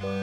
Listen, 0.00 0.14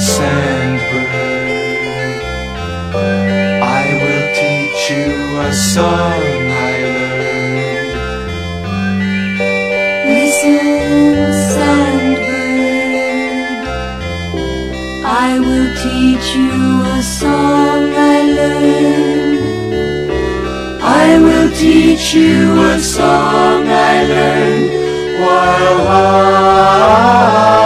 sandbird, 0.00 1.06
I 3.62 3.94
will 4.02 4.26
teach 4.34 4.90
you 4.90 5.38
a 5.38 5.52
song 5.52 6.20
I 6.50 6.78
learned. 6.96 7.94
Listen, 10.08 11.30
sandbird, 11.54 12.26
I 15.04 15.38
will 15.38 15.70
teach 15.76 16.28
you 16.34 16.82
a 16.82 17.02
song 17.04 17.94
I 17.94 18.22
learned. 18.34 18.75
I 21.56 21.58
teach 21.58 22.12
you 22.12 22.60
a 22.60 22.78
song 22.78 23.66
I 23.66 24.04
learned 24.04 24.70
while 25.22 25.86
high, 25.86 27.65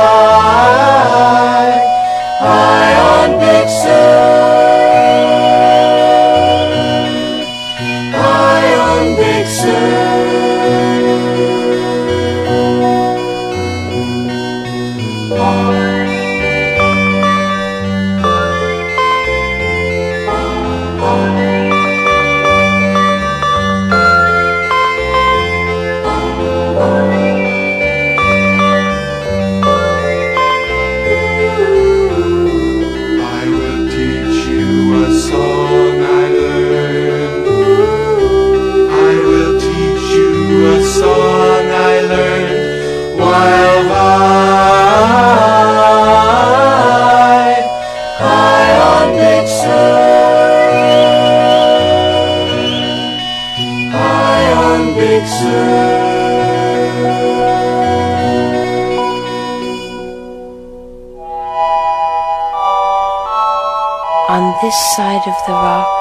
this 64.71 64.95
side 64.95 65.27
of 65.27 65.35
the 65.49 65.53
rock, 65.53 65.99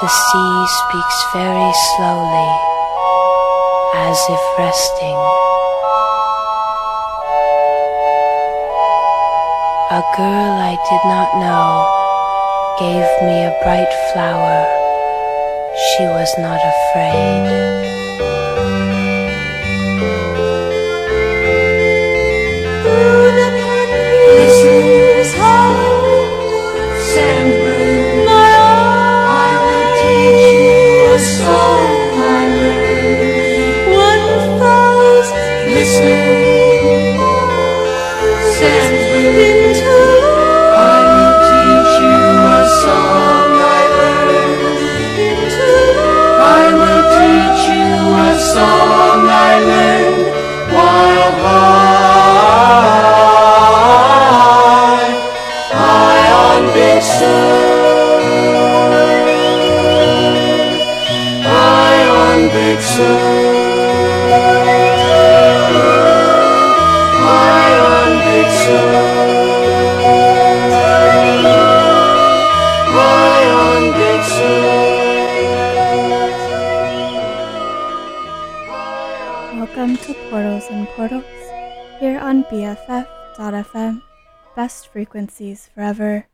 the 0.00 0.08
sea 0.08 0.66
speaks 0.82 1.18
very 1.32 1.72
slowly, 1.94 2.52
as 3.94 4.18
if 4.28 4.42
resting. 4.58 5.20
A 9.98 10.02
girl 10.18 10.52
I 10.70 10.74
did 10.90 11.04
not 11.14 11.28
know 11.38 11.86
gave 12.82 13.08
me 13.22 13.36
a 13.44 13.54
bright 13.62 13.92
flower. 14.10 14.66
She 15.86 16.04
was 16.06 16.30
not 16.38 16.60
afraid. 16.74 17.42
Listen, 24.34 24.96
sandbird, 27.14 27.55
frequencies 84.96 85.68
forever, 85.74 86.26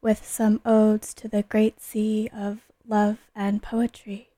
with 0.00 0.24
some 0.24 0.60
odes 0.64 1.12
to 1.12 1.26
the 1.26 1.42
great 1.42 1.80
sea 1.80 2.30
of 2.32 2.60
love 2.86 3.18
and 3.34 3.60
poetry. 3.60 4.28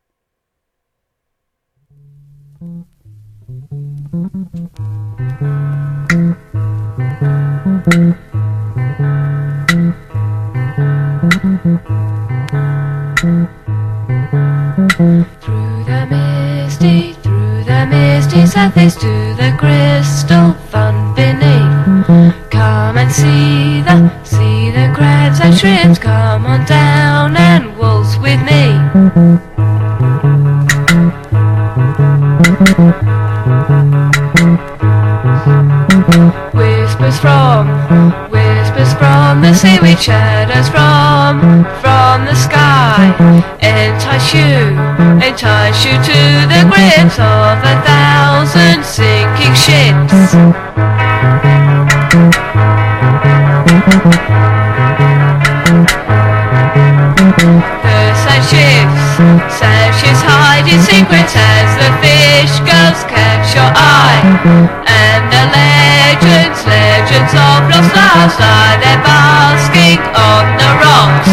Through 15.43 15.85
the 15.85 16.07
misty, 16.09 17.13
through 17.13 17.65
the 17.65 17.87
misty 17.91 18.47
surface 18.47 18.95
to 18.95 19.35
the 19.37 19.55
crystal 19.59 20.56
and 23.07 23.15
see 23.15 23.81
the, 23.83 24.25
see 24.25 24.71
the 24.71 24.93
crabs 24.93 25.39
and 25.41 25.57
shrimps. 25.57 25.99
Come 25.99 26.45
on 26.47 26.65
down 26.67 27.37
and 27.37 27.77
waltz 27.79 28.17
with 28.19 28.41
me. 28.43 28.75
Whispers 36.53 37.21
from, 37.21 37.69
whispers 38.31 38.93
from 38.95 39.41
the 39.43 39.55
seaweed 39.55 40.01
shadows 40.01 40.69
from, 40.69 41.65
from 41.81 42.25
the 42.25 42.35
sky. 42.35 43.15
Entice 43.63 44.35
you, 44.35 44.75
entice 45.25 45.85
you 45.85 45.93
to 45.93 46.21
the 46.51 46.63
grips 46.67 47.19
of 47.21 47.59
a 47.63 47.77
thousand 47.87 48.85
sinking 48.85 49.55
ships. 49.55 50.66
Hiding 60.67 60.83
secrets 60.83 61.35
as 61.37 61.71
the 61.79 61.91
fish 62.03 62.59
girls 62.67 63.03
catch 63.07 63.55
your 63.55 63.71
eye. 63.79 64.19
And 64.87 65.23
the 65.31 65.45
legends, 65.55 66.59
legends 66.67 67.33
of 67.35 67.71
lost 67.71 67.95
loves 67.95 68.35
lie 68.41 68.75
there 68.83 68.99
basking 69.07 70.03
on 70.19 70.45
the 70.59 70.71
rocks. 70.83 71.31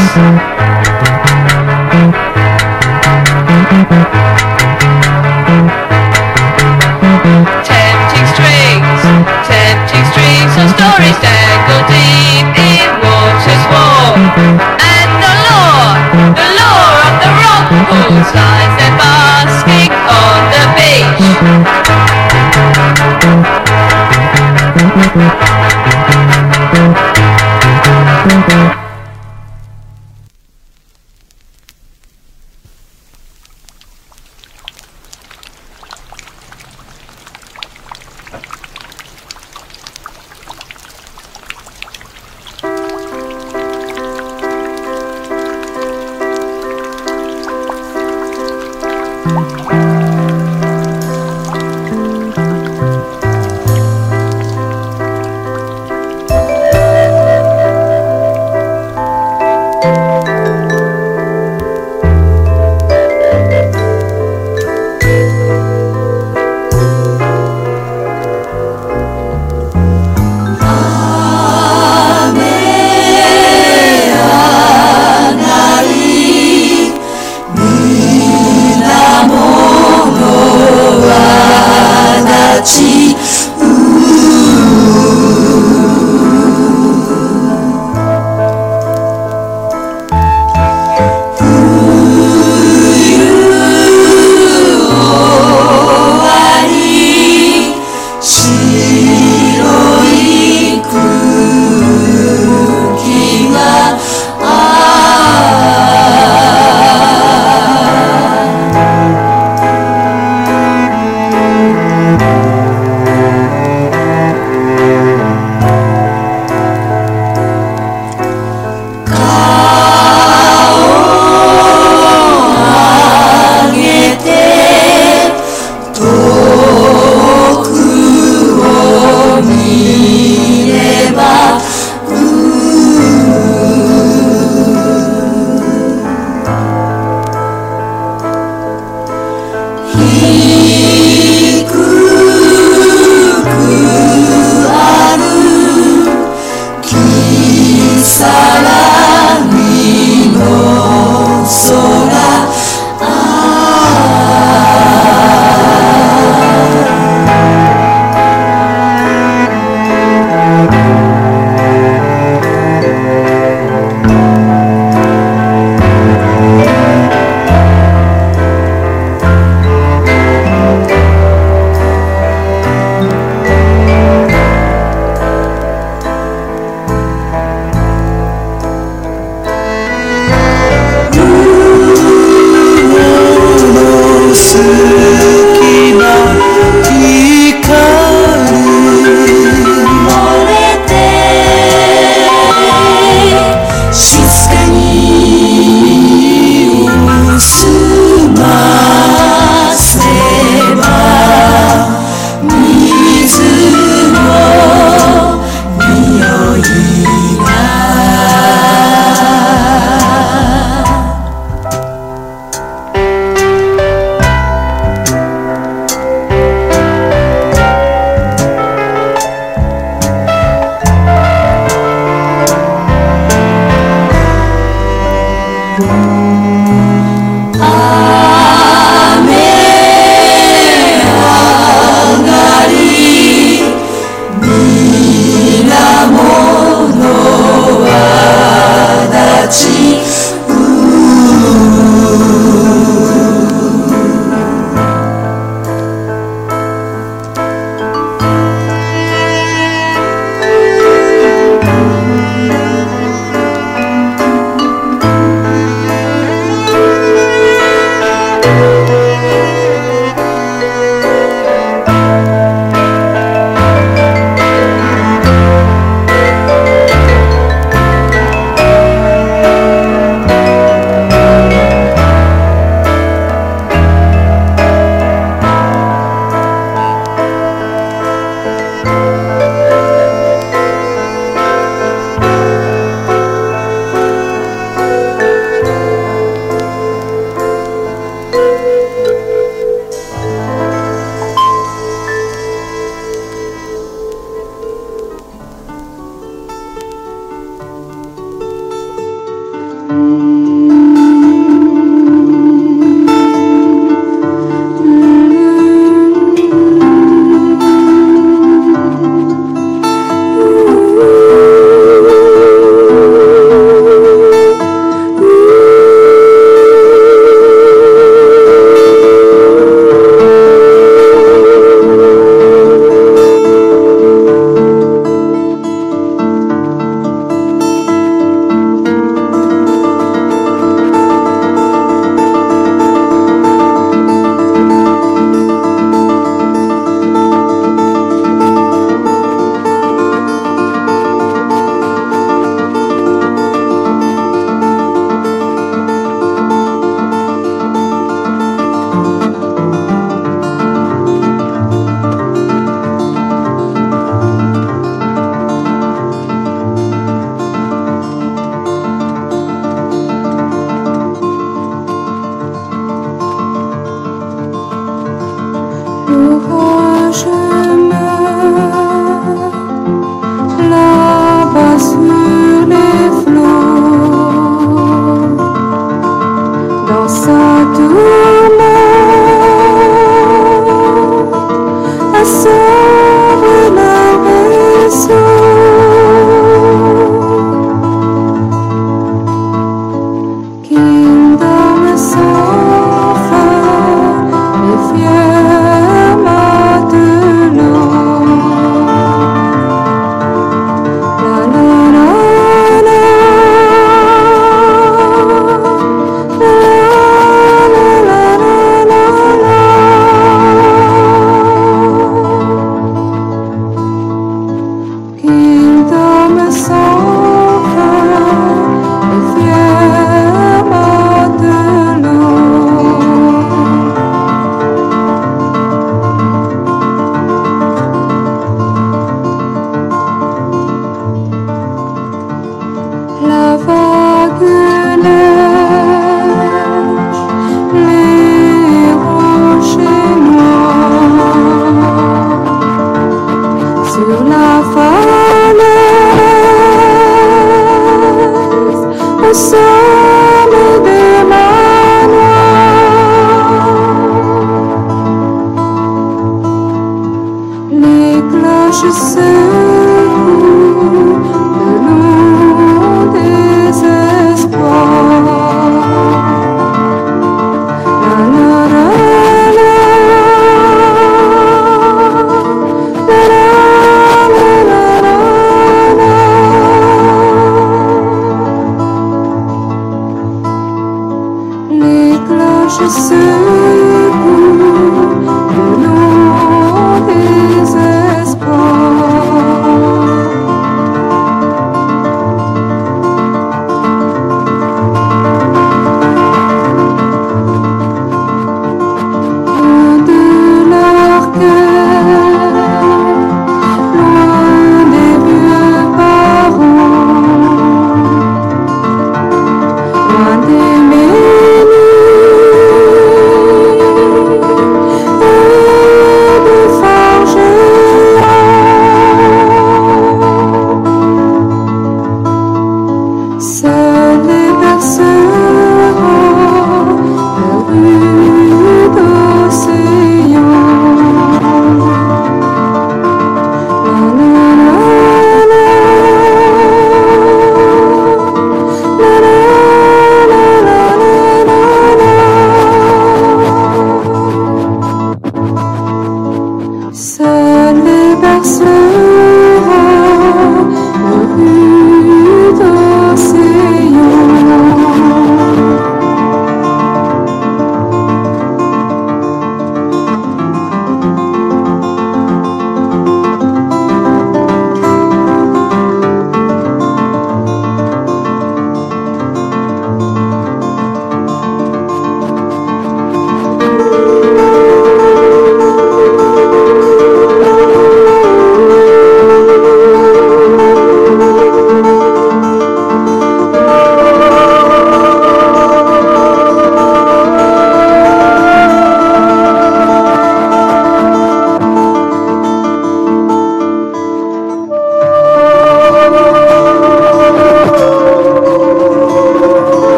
Tempting 7.65 8.27
strings, 8.37 9.01
tempting 9.49 10.05
strings 10.13 10.53
of 10.61 10.69
stories 10.77 11.17
dangle 11.25 11.83
deep 11.89 12.53
in 12.53 12.89
waters 13.01 13.65
warm. 13.73 14.92
Lies 18.33 18.73
there 18.77 18.95
basking 18.97 19.93
on 19.93 20.41
the 20.53 20.63
beach. 25.53 25.62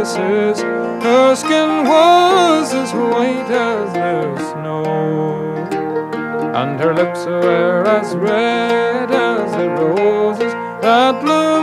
kisses. 0.00 0.62
Her 1.02 1.34
skin 1.34 1.84
was 1.84 2.72
as 2.72 2.92
white 2.92 3.50
as 3.50 3.92
the 3.92 4.50
snow, 4.50 5.44
and 6.54 6.80
her 6.80 6.94
lips 6.94 7.24
were 7.26 7.84
as 7.86 8.14
red 8.16 9.10
as 9.10 9.52
the 9.52 9.68
roses 9.68 10.52
that 10.82 11.20
bloom. 11.22 11.59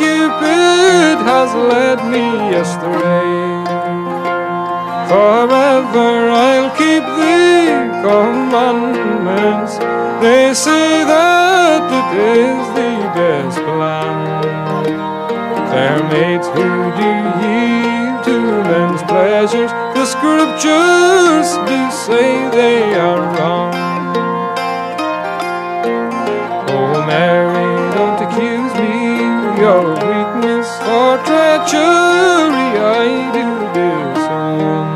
Cupid 0.00 1.18
has 1.28 1.52
led 1.54 1.98
me 2.08 2.54
astray. 2.56 3.20
Forever 5.12 6.30
I'll 6.30 6.70
keep 6.70 7.04
the 7.20 8.00
commandments. 8.00 9.76
They 10.24 10.54
say 10.54 11.04
that 11.04 11.84
it 12.00 12.10
is 12.16 12.64
the 12.80 12.94
best 13.12 13.58
plan. 13.58 14.16
Fair 15.68 16.00
mates, 16.08 16.48
who 16.48 16.68
do 16.96 17.12
yield 17.44 18.24
to 18.24 18.36
men's 18.70 19.02
pleasures? 19.02 19.70
The 19.92 20.06
scriptures 20.06 21.48
do 21.68 21.78
say 22.06 22.48
they 22.56 22.94
are 22.94 23.20
wrong. 23.36 23.99
luxury 31.60 32.68
I 32.80 33.08
do 33.36 33.46
dear 33.74 34.14
son 34.24 34.88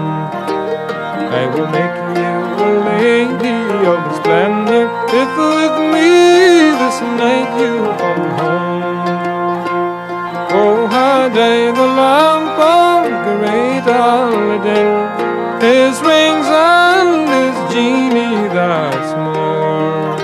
I 1.41 1.45
will 1.53 1.69
make 1.79 1.99
you 2.21 2.37
a 2.65 2.71
lady 2.89 3.61
of 3.93 4.01
splendor. 4.17 4.87
If 5.21 5.31
with 5.37 5.77
me 5.93 6.09
this 6.81 6.99
night 7.21 7.51
you 7.61 7.75
come 8.01 8.27
home. 8.41 9.09
Oh, 10.57 10.87
how 10.87 11.29
day 11.29 11.71
the 11.81 11.89
lamp 12.01 12.57
of 12.79 13.03
great 13.29 13.85
holiday. 13.85 14.89
His 15.69 15.95
rings 16.09 16.49
and 16.49 17.29
his 17.37 17.57
genie 17.73 18.49
that's 18.57 19.13
more. 19.25 20.17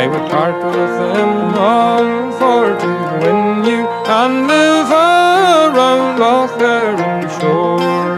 I 0.00 0.06
would 0.06 0.26
part 0.30 0.56
with 0.76 0.94
them 1.00 1.54
all 1.56 2.32
for 2.38 2.64
to 2.82 2.92
win 3.22 3.64
you 3.64 3.86
and 4.06 4.46
live 4.48 4.92
on 4.92 5.15
own 6.52 7.22
shore. 7.40 8.16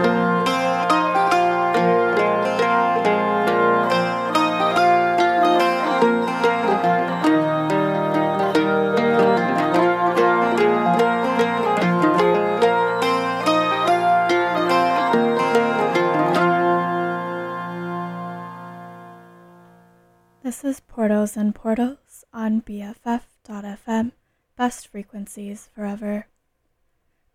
This 20.43 20.63
is 20.63 20.79
Portals 20.81 21.37
and 21.37 21.55
Portals 21.55 22.25
on 22.33 22.61
BFF.fm, 22.61 24.11
best 24.55 24.87
frequencies 24.87 25.69
forever. 25.73 26.27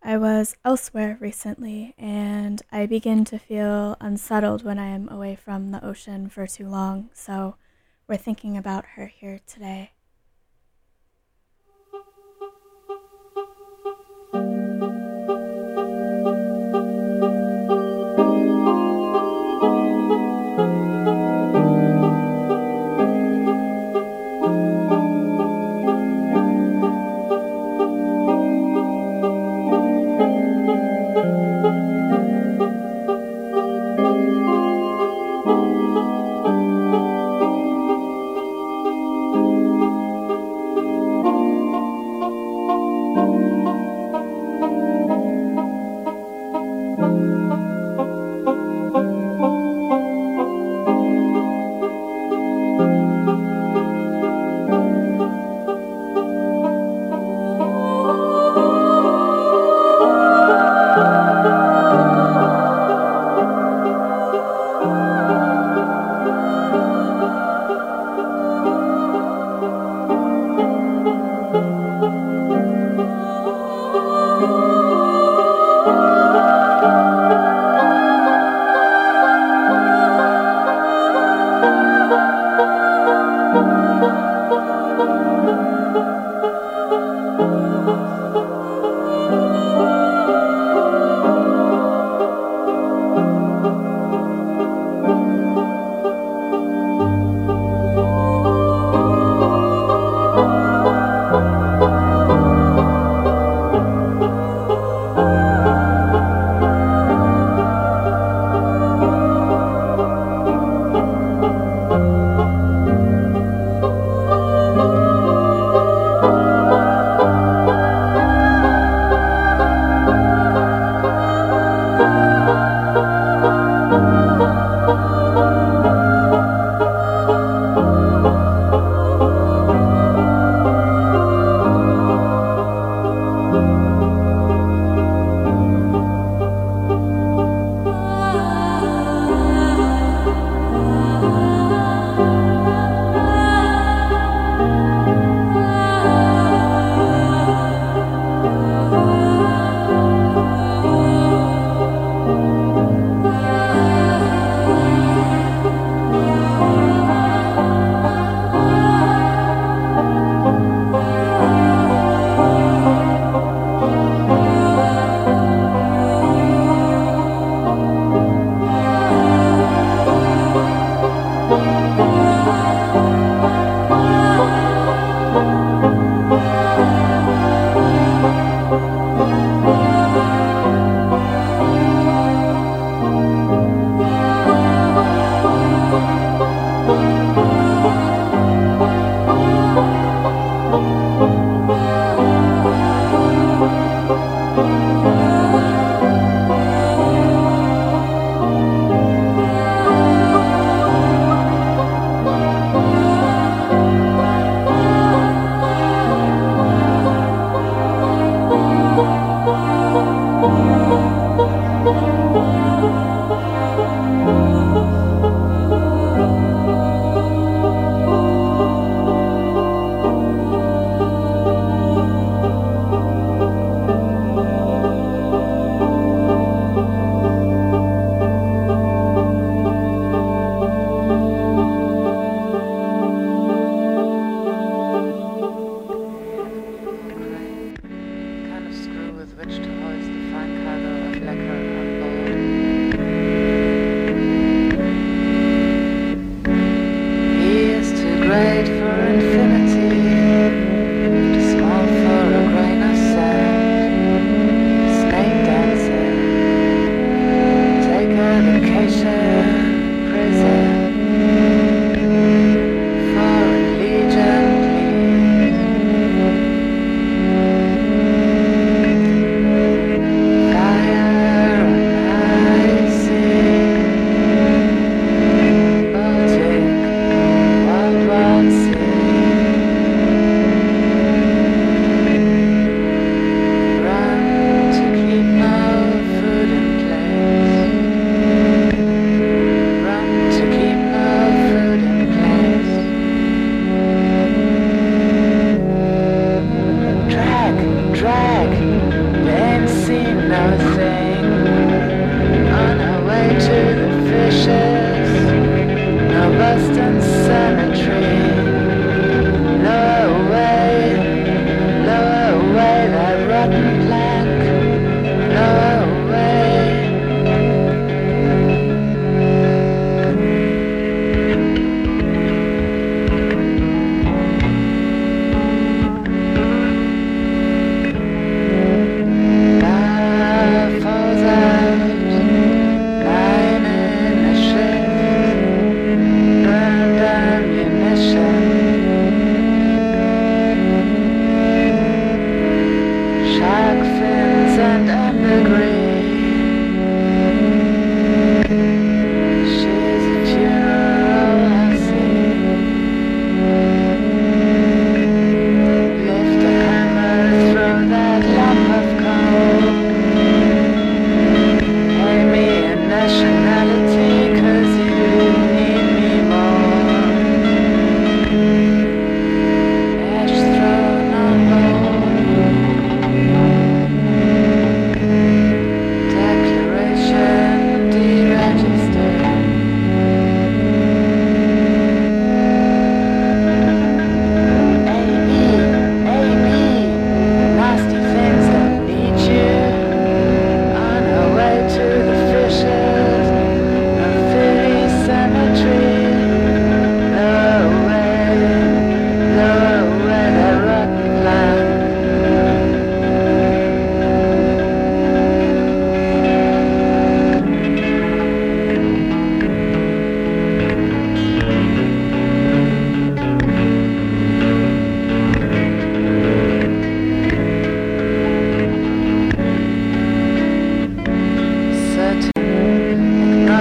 I 0.07 0.17
was 0.17 0.55
elsewhere 0.63 1.17
recently, 1.19 1.95
and 1.97 2.61
I 2.71 2.85
begin 2.85 3.25
to 3.25 3.39
feel 3.39 3.97
unsettled 3.99 4.63
when 4.63 4.77
I 4.77 4.89
am 4.89 5.09
away 5.09 5.35
from 5.35 5.71
the 5.71 5.83
ocean 5.83 6.29
for 6.29 6.45
too 6.45 6.69
long, 6.69 7.09
so 7.11 7.55
we're 8.07 8.17
thinking 8.17 8.55
about 8.55 8.85
her 8.97 9.07
here 9.07 9.39
today. 9.47 9.94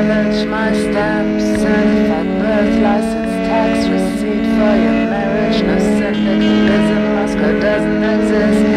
balance 0.08 0.44
my 0.44 0.70
stamp 0.72 1.40
certified 1.40 2.26
birth 2.40 2.82
license 2.82 3.34
tax 3.48 3.88
receipt 3.88 4.44
for 4.56 4.74
your 4.84 4.98
marriage 5.12 5.62
no 5.62 5.78
syndic 5.78 6.40
business 6.68 7.04
Moscow 7.14 7.60
doesn't 7.60 8.04
exist. 8.04 8.73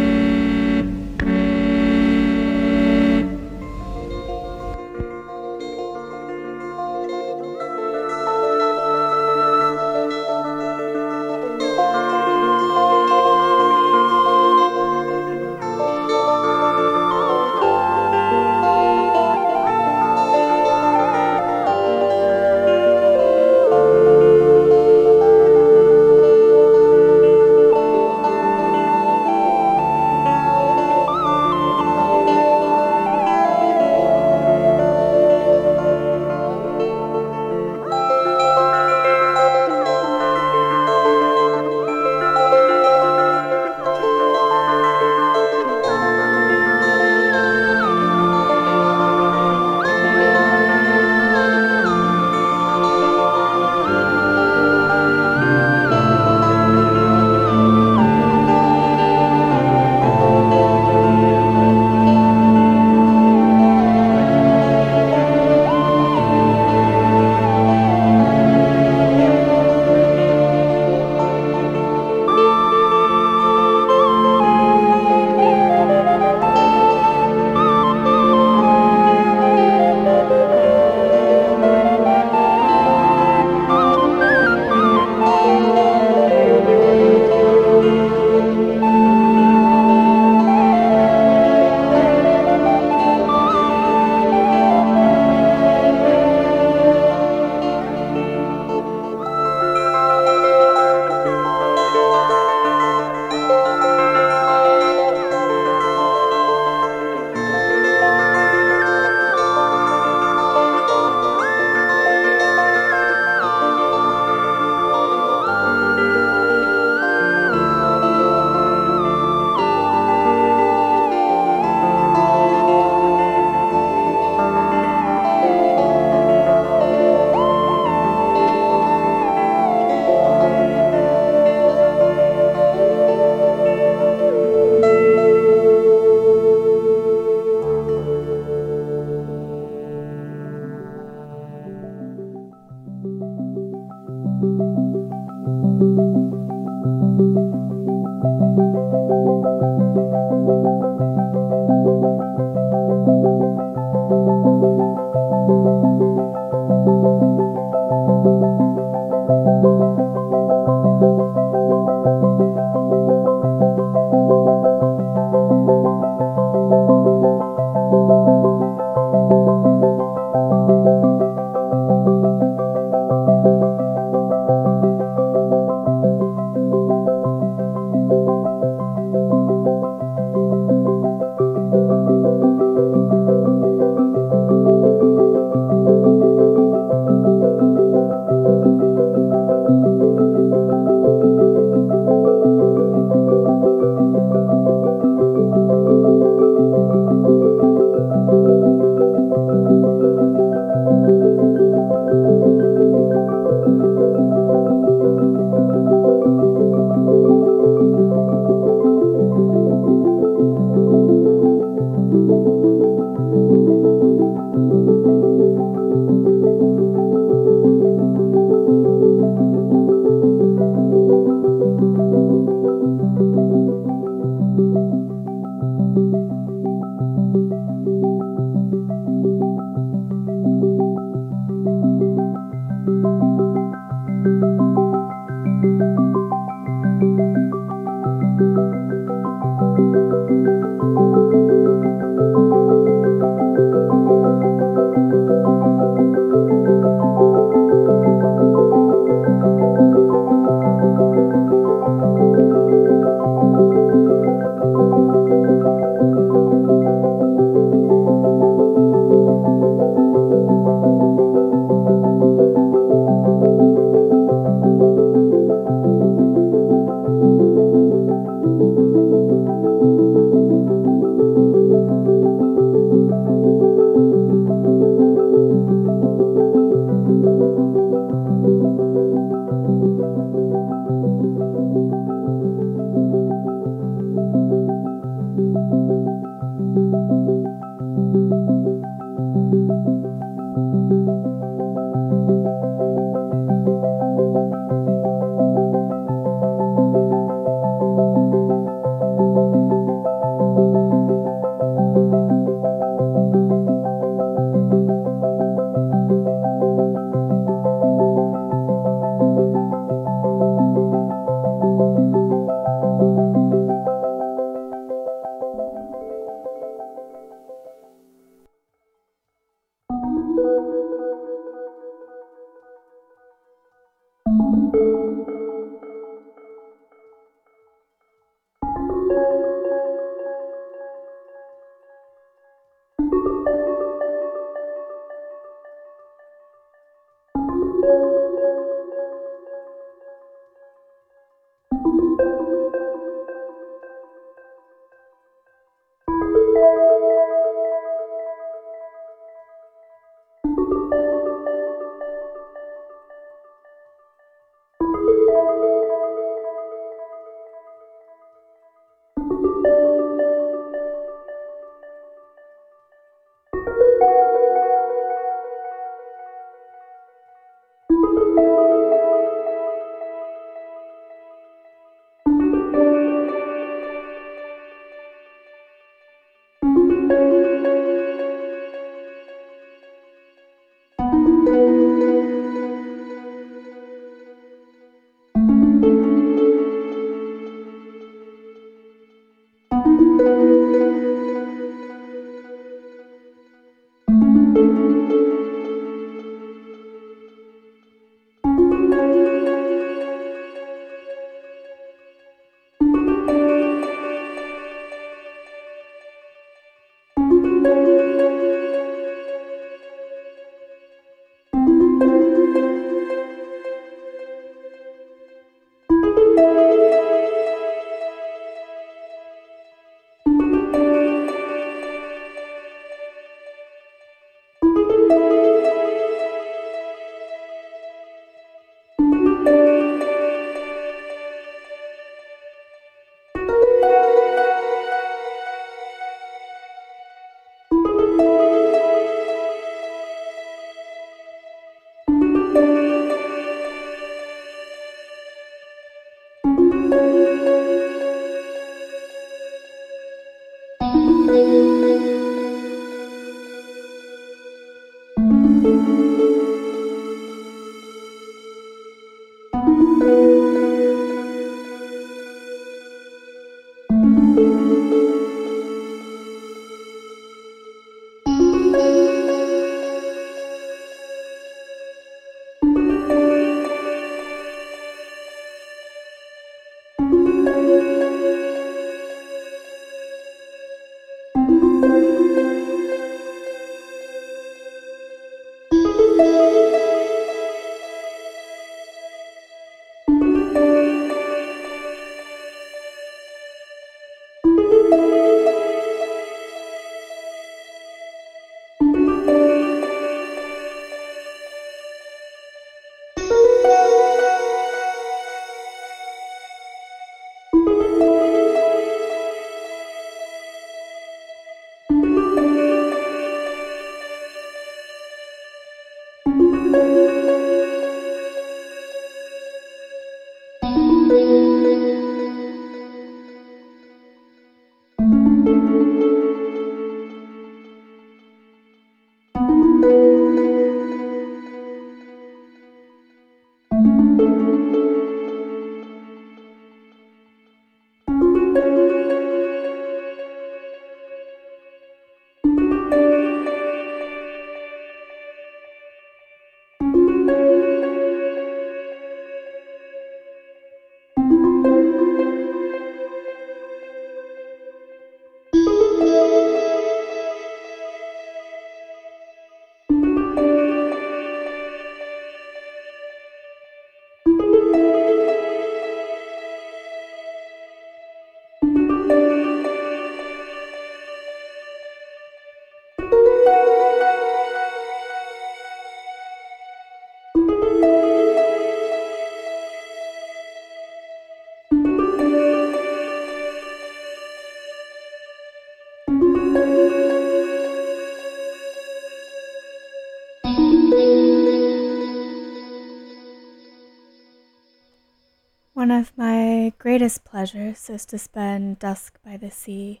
One 595.80 595.90
of 595.90 596.12
my 596.14 596.74
greatest 596.76 597.24
pleasures 597.24 597.88
is 597.88 598.04
to 598.12 598.18
spend 598.18 598.80
dusk 598.80 599.18
by 599.24 599.38
the 599.38 599.50
sea, 599.50 600.00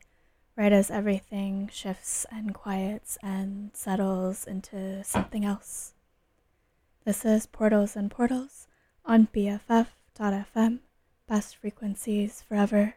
right 0.54 0.74
as 0.74 0.90
everything 0.90 1.70
shifts 1.72 2.26
and 2.30 2.52
quiets 2.52 3.16
and 3.22 3.70
settles 3.72 4.46
into 4.46 5.02
something 5.04 5.42
else. 5.42 5.94
This 7.06 7.24
is 7.24 7.46
Portals 7.46 7.96
and 7.96 8.10
Portals 8.10 8.68
on 9.06 9.28
BFF.fm, 9.28 10.80
best 11.26 11.56
frequencies 11.56 12.42
forever. 12.46 12.96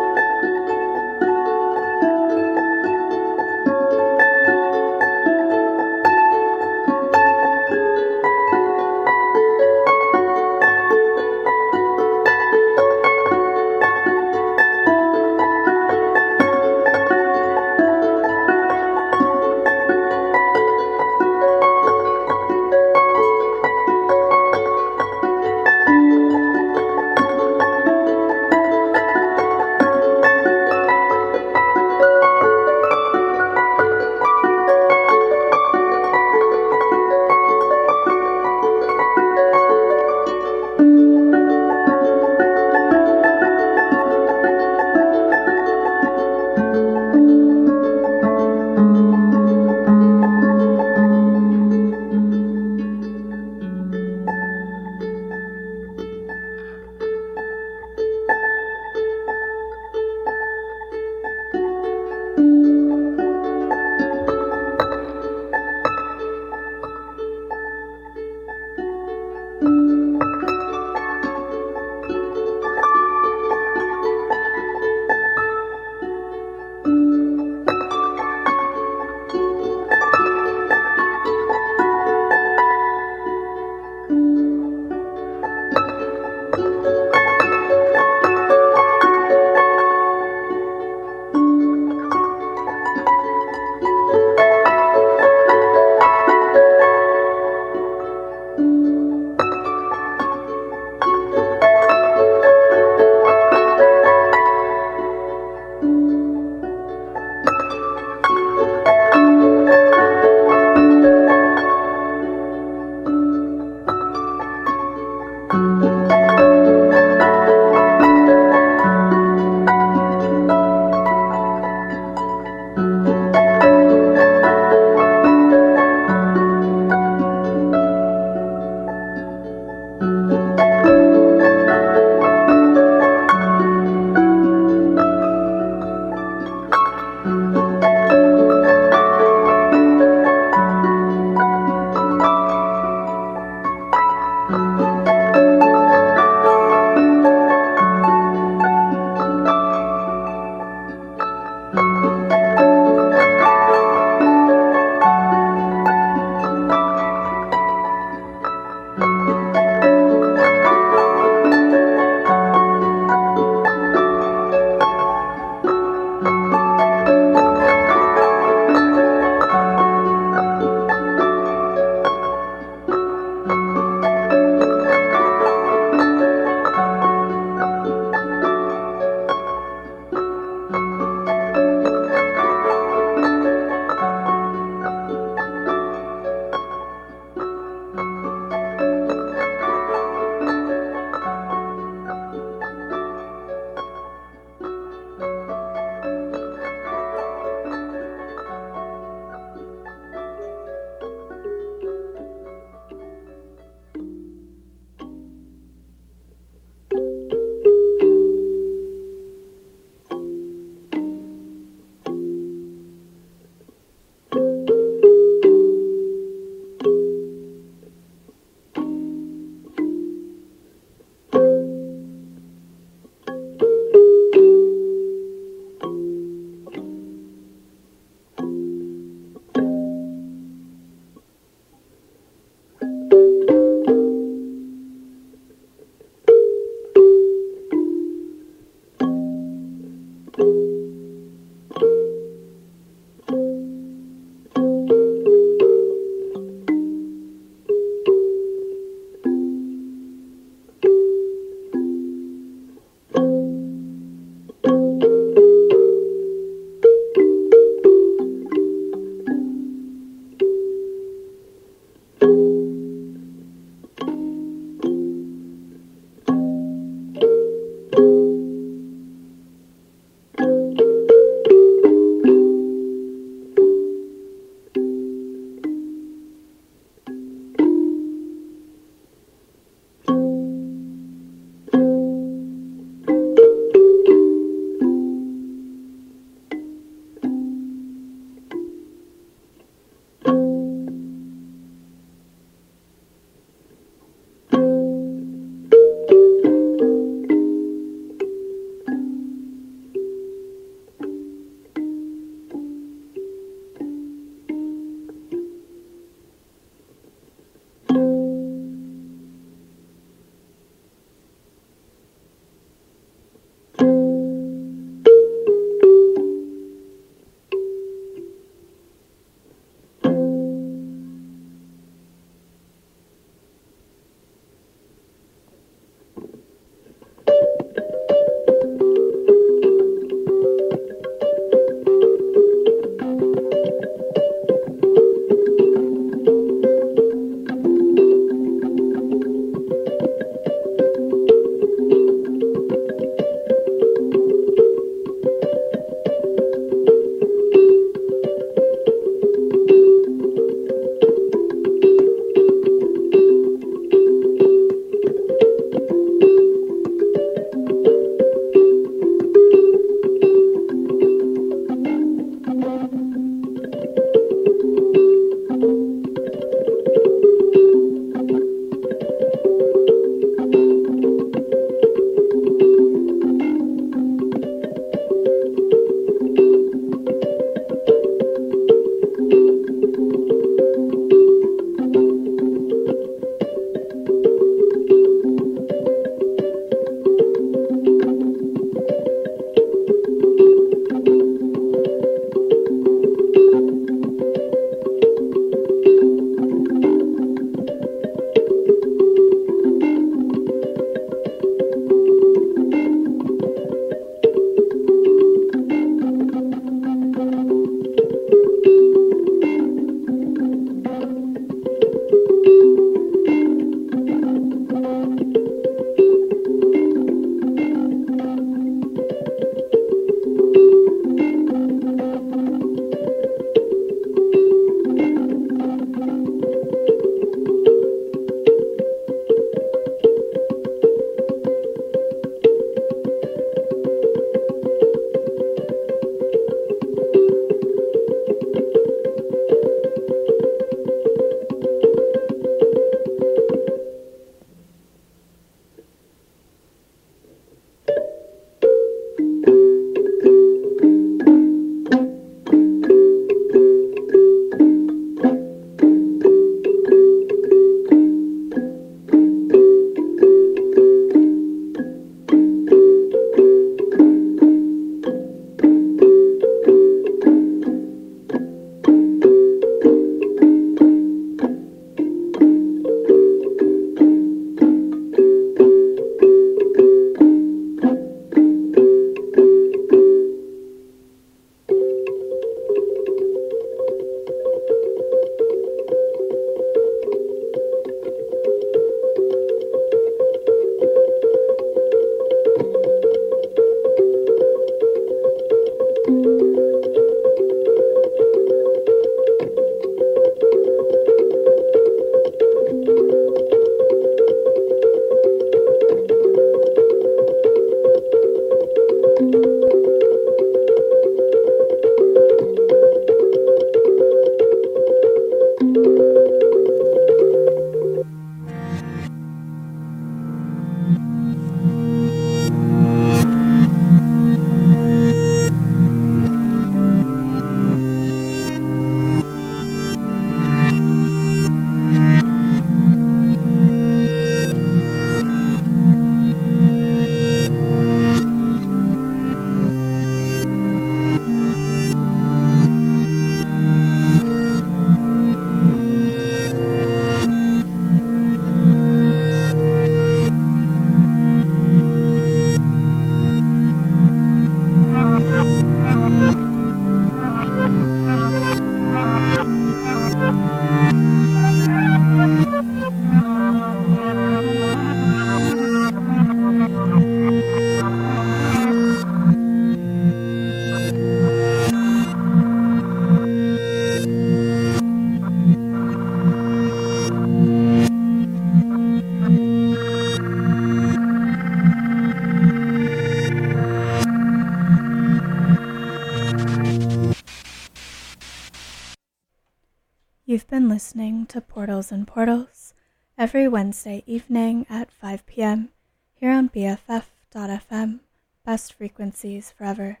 Portals 591.80 591.92
and 591.92 592.06
Portals 592.06 592.74
every 593.16 593.48
Wednesday 593.48 594.04
evening 594.06 594.66
at 594.68 594.92
5 594.92 595.24
p.m. 595.24 595.70
here 596.12 596.30
on 596.30 596.50
BFF.fm, 596.50 598.00
best 598.44 598.74
frequencies 598.74 599.50
forever. 599.50 600.00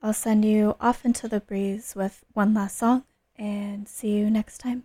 I'll 0.00 0.12
send 0.12 0.44
you 0.44 0.76
off 0.78 1.04
into 1.04 1.26
the 1.26 1.40
breeze 1.40 1.94
with 1.96 2.22
one 2.32 2.54
last 2.54 2.78
song 2.78 3.02
and 3.34 3.88
see 3.88 4.10
you 4.12 4.30
next 4.30 4.58
time. 4.58 4.84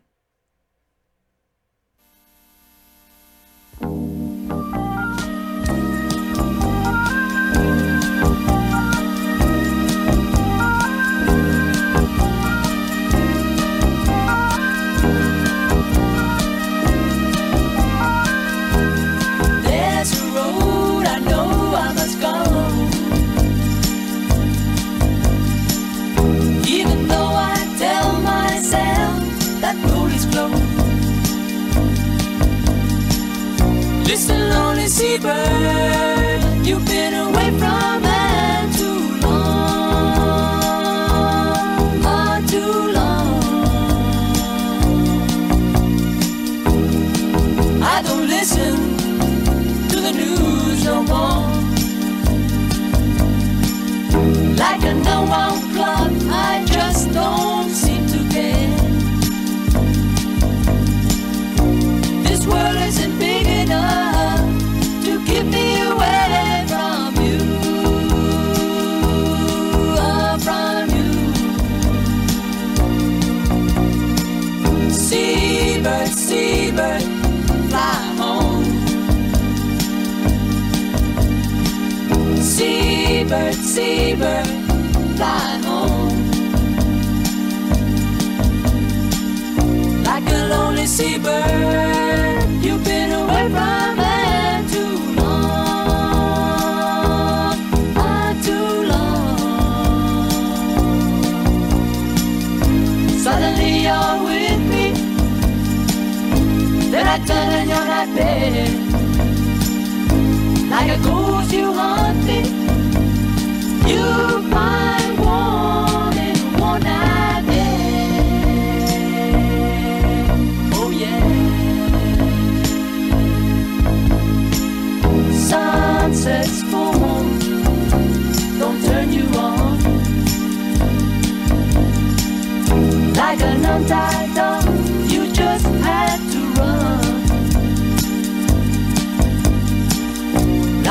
Seabird, 34.98 36.66
you've 36.66 36.84
been 36.88 37.14
away 37.14 37.37
Seabird, 83.28 83.56
seabird, 83.56 84.48
fly 85.18 85.60
home. 85.66 86.16
Like 90.02 90.30
a 90.32 90.48
lonely 90.48 90.86
seabird, 90.86 92.50
you've 92.64 92.86
been 92.86 93.12
away 93.12 93.50
from 93.50 93.98
long. 98.88 99.58
Suddenly 103.26 103.72
you're 103.88 104.24
with 104.24 104.62
me, 104.72 104.86
then 106.92 107.06
I 107.06 107.18
turn 107.28 107.50
and 107.60 107.70
you're 107.70 107.88
not 107.94 108.08
there. 108.16 108.70
Like 110.70 110.90
a 110.98 111.00
cold 111.04 111.27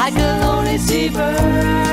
like 0.06 0.18
a 0.18 0.38
lonely 0.40 0.78
sea. 0.78 1.85